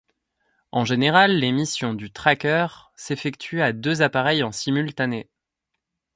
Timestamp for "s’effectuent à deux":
2.95-4.01